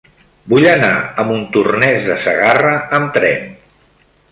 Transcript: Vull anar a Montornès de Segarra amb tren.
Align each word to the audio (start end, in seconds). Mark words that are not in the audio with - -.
Vull 0.53 0.63
anar 0.71 0.89
a 1.01 1.25
Montornès 1.27 2.09
de 2.09 2.17
Segarra 2.25 2.75
amb 3.01 3.15
tren. 3.21 3.49